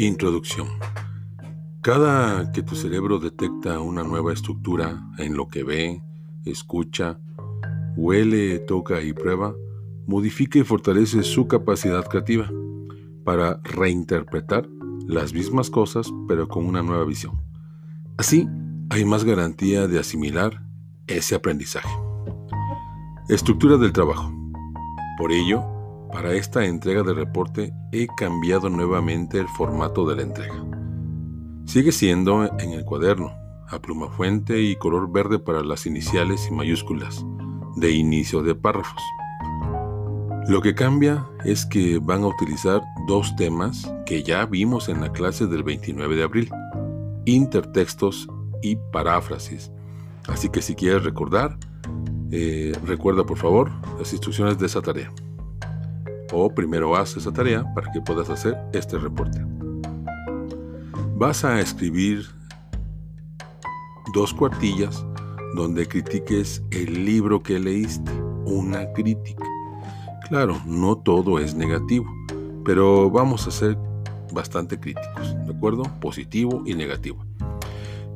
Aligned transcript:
Introducción. 0.00 0.68
Cada 1.82 2.52
que 2.52 2.62
tu 2.62 2.76
cerebro 2.76 3.18
detecta 3.18 3.80
una 3.80 4.04
nueva 4.04 4.32
estructura 4.32 5.04
en 5.18 5.36
lo 5.36 5.48
que 5.48 5.64
ve, 5.64 6.00
escucha, 6.44 7.18
huele, 7.96 8.60
toca 8.60 9.02
y 9.02 9.12
prueba, 9.12 9.56
modifica 10.06 10.60
y 10.60 10.62
fortalece 10.62 11.24
su 11.24 11.48
capacidad 11.48 12.06
creativa 12.06 12.48
para 13.24 13.60
reinterpretar 13.64 14.68
las 15.08 15.34
mismas 15.34 15.68
cosas 15.68 16.12
pero 16.28 16.46
con 16.46 16.64
una 16.64 16.80
nueva 16.80 17.04
visión. 17.04 17.42
Así, 18.18 18.46
hay 18.90 19.04
más 19.04 19.24
garantía 19.24 19.88
de 19.88 19.98
asimilar 19.98 20.62
ese 21.08 21.34
aprendizaje. 21.34 21.90
Estructura 23.28 23.76
del 23.76 23.92
trabajo. 23.92 24.32
Por 25.18 25.32
ello, 25.32 25.77
para 26.12 26.32
esta 26.32 26.64
entrega 26.64 27.02
de 27.02 27.14
reporte 27.14 27.72
he 27.92 28.06
cambiado 28.16 28.68
nuevamente 28.70 29.38
el 29.38 29.48
formato 29.48 30.06
de 30.06 30.16
la 30.16 30.22
entrega. 30.22 30.64
Sigue 31.66 31.92
siendo 31.92 32.44
en 32.58 32.72
el 32.72 32.84
cuaderno, 32.84 33.32
a 33.68 33.78
pluma 33.80 34.08
fuente 34.08 34.60
y 34.60 34.76
color 34.76 35.12
verde 35.12 35.38
para 35.38 35.62
las 35.62 35.86
iniciales 35.86 36.48
y 36.48 36.54
mayúsculas, 36.54 37.24
de 37.76 37.90
inicio 37.90 38.42
de 38.42 38.54
párrafos. 38.54 39.02
Lo 40.48 40.62
que 40.62 40.74
cambia 40.74 41.26
es 41.44 41.66
que 41.66 41.98
van 41.98 42.22
a 42.22 42.28
utilizar 42.28 42.80
dos 43.06 43.36
temas 43.36 43.92
que 44.06 44.22
ya 44.22 44.46
vimos 44.46 44.88
en 44.88 45.02
la 45.02 45.12
clase 45.12 45.46
del 45.46 45.62
29 45.62 46.16
de 46.16 46.22
abril, 46.22 46.50
intertextos 47.26 48.26
y 48.62 48.76
paráfrasis. 48.92 49.70
Así 50.26 50.48
que 50.48 50.62
si 50.62 50.74
quieres 50.74 51.04
recordar, 51.04 51.58
eh, 52.30 52.72
recuerda 52.84 53.24
por 53.24 53.36
favor 53.36 53.70
las 53.98 54.12
instrucciones 54.12 54.58
de 54.58 54.66
esa 54.66 54.80
tarea 54.80 55.12
o 56.32 56.54
primero 56.54 56.96
haz 56.96 57.16
esa 57.16 57.32
tarea 57.32 57.64
para 57.74 57.90
que 57.92 58.00
puedas 58.00 58.30
hacer 58.30 58.56
este 58.72 58.98
reporte. 58.98 59.44
Vas 61.16 61.44
a 61.44 61.60
escribir 61.60 62.26
dos 64.14 64.32
cuartillas 64.32 65.04
donde 65.54 65.86
critiques 65.86 66.62
el 66.70 67.04
libro 67.04 67.42
que 67.42 67.58
leíste, 67.58 68.12
una 68.44 68.92
crítica. 68.92 69.44
Claro, 70.28 70.60
no 70.66 70.96
todo 70.98 71.38
es 71.38 71.54
negativo, 71.54 72.06
pero 72.64 73.10
vamos 73.10 73.46
a 73.46 73.50
ser 73.50 73.78
bastante 74.32 74.78
críticos, 74.78 75.34
¿de 75.46 75.52
acuerdo? 75.52 75.82
Positivo 76.00 76.62
y 76.66 76.74
negativo, 76.74 77.24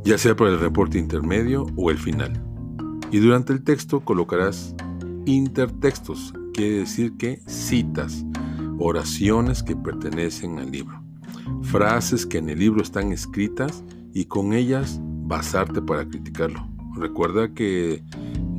ya 0.05 0.19
sea 0.19 0.37
para 0.37 0.51
el 0.51 0.61
reporte 0.61 0.99
intermedio 0.99 1.67
o 1.77 1.91
el 1.91 1.99
final. 1.99 2.33
Y 3.11 3.19
durante 3.19 3.53
el 3.53 3.65
texto 3.65 4.01
colocarás 4.01 4.75
intertextos, 5.27 6.35
quiere 6.53 6.79
decir 6.79 7.17
que 7.17 7.41
citas, 7.47 8.25
oraciones 8.79 9.63
que 9.63 9.75
pertenecen 9.75 10.59
al 10.59 10.71
libro, 10.71 11.03
frases 11.63 12.27
que 12.27 12.39
en 12.39 12.51
el 12.51 12.59
libro 12.59 12.83
están 12.83 13.13
escritas 13.13 13.83
y 14.13 14.27
con 14.27 14.53
ellas 14.53 15.01
basarte 15.03 15.81
para 15.81 16.07
criticarlo. 16.09 16.69
Recuerda 16.95 17.53
que 17.55 18.05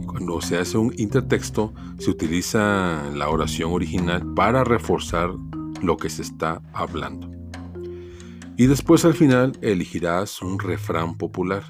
cuando 0.06 0.42
se 0.42 0.58
hace 0.58 0.78
un 0.78 0.94
intertexto 0.98 1.74
se 1.98 2.10
utiliza 2.10 3.10
la 3.14 3.30
oración 3.30 3.72
original 3.72 4.34
para 4.34 4.64
reforzar 4.64 5.32
lo 5.82 5.98
que 5.98 6.10
se 6.10 6.22
está 6.22 6.62
hablando. 6.74 7.32
Y 8.58 8.68
después 8.68 9.06
al 9.06 9.14
final 9.14 9.58
elegirás 9.62 10.42
un 10.42 10.60
refrán 10.60 11.16
popular 11.18 11.64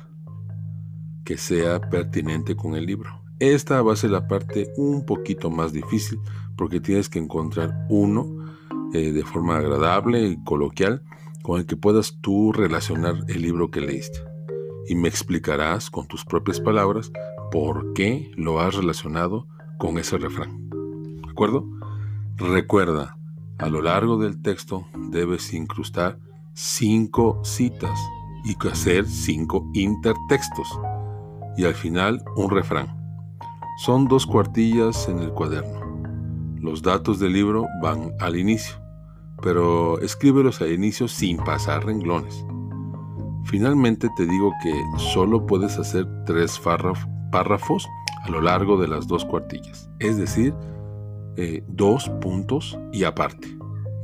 que 1.23 1.37
sea 1.37 1.79
pertinente 1.79 2.55
con 2.55 2.75
el 2.75 2.85
libro. 2.85 3.22
Esta 3.39 3.81
va 3.81 3.93
a 3.93 3.97
ser 3.97 4.11
la 4.11 4.27
parte 4.27 4.71
un 4.77 5.05
poquito 5.05 5.49
más 5.49 5.73
difícil 5.73 6.19
porque 6.55 6.79
tienes 6.79 7.09
que 7.09 7.19
encontrar 7.19 7.85
uno 7.89 8.53
eh, 8.93 9.11
de 9.11 9.23
forma 9.23 9.57
agradable 9.57 10.27
y 10.27 10.43
coloquial 10.43 11.01
con 11.41 11.59
el 11.59 11.65
que 11.65 11.75
puedas 11.75 12.17
tú 12.21 12.51
relacionar 12.53 13.15
el 13.27 13.41
libro 13.41 13.69
que 13.69 13.81
leíste. 13.81 14.19
Y 14.87 14.95
me 14.95 15.09
explicarás 15.09 15.89
con 15.89 16.07
tus 16.07 16.25
propias 16.25 16.59
palabras 16.59 17.11
por 17.51 17.93
qué 17.93 18.31
lo 18.35 18.59
has 18.59 18.75
relacionado 18.75 19.47
con 19.77 19.97
ese 19.97 20.17
refrán. 20.17 20.69
¿De 20.69 21.29
acuerdo? 21.29 21.67
Recuerda, 22.37 23.17
a 23.57 23.67
lo 23.67 23.81
largo 23.81 24.17
del 24.17 24.41
texto 24.41 24.87
debes 25.09 25.53
incrustar 25.53 26.19
cinco 26.53 27.41
citas 27.43 27.99
y 28.45 28.55
hacer 28.67 29.05
cinco 29.05 29.69
intertextos. 29.73 30.67
Y 31.57 31.65
al 31.65 31.75
final 31.75 32.23
un 32.35 32.49
refrán. 32.49 33.02
Son 33.77 34.07
dos 34.07 34.25
cuartillas 34.25 35.09
en 35.09 35.19
el 35.19 35.31
cuaderno. 35.31 35.81
Los 36.59 36.81
datos 36.81 37.19
del 37.19 37.33
libro 37.33 37.67
van 37.81 38.13
al 38.19 38.35
inicio, 38.35 38.75
pero 39.41 39.99
escríbelos 39.99 40.61
al 40.61 40.71
inicio 40.71 41.07
sin 41.07 41.37
pasar 41.37 41.85
renglones. 41.85 42.45
Finalmente 43.45 44.09
te 44.15 44.25
digo 44.25 44.51
que 44.63 44.73
solo 44.97 45.45
puedes 45.45 45.77
hacer 45.77 46.07
tres 46.25 46.61
párrafos 47.31 47.87
a 48.23 48.29
lo 48.29 48.41
largo 48.41 48.77
de 48.77 48.87
las 48.87 49.07
dos 49.07 49.25
cuartillas, 49.25 49.89
es 49.99 50.17
decir, 50.17 50.53
eh, 51.35 51.63
dos 51.67 52.09
puntos 52.21 52.77
y 52.93 53.03
aparte. 53.03 53.47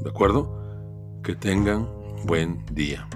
¿De 0.03 0.09
acuerdo? 0.09 1.21
Que 1.23 1.35
tengan 1.35 1.87
buen 2.25 2.65
día. 2.73 3.07